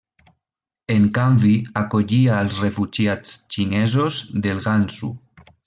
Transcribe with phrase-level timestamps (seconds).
[0.93, 1.51] En canvi
[1.83, 5.15] acollia als refugiats xinesos del Gansu.